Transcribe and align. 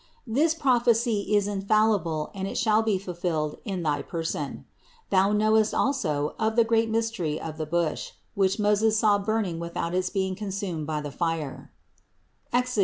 This 0.25 0.55
prophecy 0.55 1.31
is 1.35 1.47
infallible 1.47 2.31
and 2.33 2.47
it 2.47 2.57
shall 2.57 2.81
be 2.81 2.97
fulfilled 2.97 3.57
in 3.65 3.83
thy 3.83 4.01
per 4.01 4.23
108 4.23 4.25
CITY 4.25 4.45
OF 4.45 4.51
GOD 4.51 4.53
SOIL 4.55 4.63
Thou 5.11 5.31
knowest 5.33 5.73
also 5.75 6.33
of 6.39 6.55
the 6.55 6.63
great 6.63 6.89
mystery 6.89 7.39
of 7.39 7.57
the 7.59 7.67
bush, 7.67 8.13
which 8.33 8.57
Moses 8.57 8.97
saw 8.97 9.19
burning 9.19 9.59
without 9.59 9.93
its 9.93 10.09
being 10.09 10.35
con 10.35 10.47
sumed 10.49 10.87
by 10.87 11.01
the 11.01 11.11
fire 11.11 11.71
(Exod. 12.51 12.79